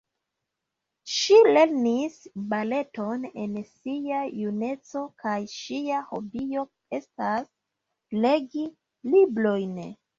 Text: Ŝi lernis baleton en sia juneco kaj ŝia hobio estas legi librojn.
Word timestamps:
Ŝi 1.15 1.35
lernis 1.57 2.15
baleton 2.53 3.29
en 3.45 3.61
sia 3.73 4.23
juneco 4.41 5.05
kaj 5.27 5.37
ŝia 5.59 6.03
hobio 6.11 6.67
estas 7.03 7.51
legi 8.29 8.71
librojn. 9.17 9.83